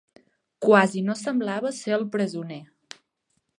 [0.65, 2.61] Quasi no semblava ser el presoner.